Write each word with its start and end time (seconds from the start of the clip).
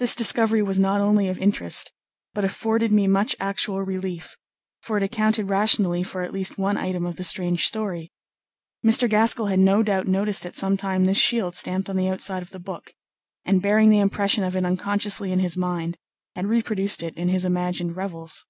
This 0.00 0.16
discovery 0.16 0.62
was 0.62 0.80
not 0.80 1.00
only 1.00 1.28
of 1.28 1.38
interest, 1.38 1.92
but 2.34 2.44
afforded 2.44 2.90
me 2.90 3.06
much 3.06 3.36
actual 3.38 3.82
relief; 3.84 4.36
for 4.82 4.96
it 4.96 5.02
accounted 5.04 5.48
rationally 5.48 6.02
for 6.02 6.22
at 6.22 6.32
least 6.32 6.58
one 6.58 6.76
item 6.76 7.06
of 7.06 7.14
the 7.14 7.22
strange 7.22 7.64
story. 7.64 8.10
Mr. 8.84 9.08
Gaskell 9.08 9.46
had 9.46 9.60
no 9.60 9.84
doubt 9.84 10.08
noticed 10.08 10.44
at 10.44 10.56
some 10.56 10.76
time 10.76 11.04
this 11.04 11.18
shield 11.18 11.54
stamped 11.54 11.88
on 11.88 11.94
the 11.94 12.08
outside 12.08 12.42
of 12.42 12.50
the 12.50 12.58
book, 12.58 12.92
and 13.44 13.62
bearing 13.62 13.90
the 13.90 14.00
impression 14.00 14.42
of 14.42 14.56
it 14.56 14.64
unconsciously 14.64 15.30
in 15.30 15.38
his 15.38 15.56
mind, 15.56 15.96
had 16.34 16.46
reproduced 16.46 17.00
it 17.04 17.16
in 17.16 17.28
his 17.28 17.44
imagined 17.44 17.94
revels. 17.94 18.44